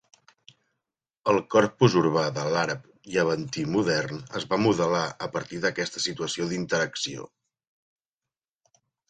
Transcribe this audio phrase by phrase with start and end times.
[1.33, 7.29] El corpus urbà de l'àrab llevantí modern es va modelar a partir d'aquesta situació d'interacció.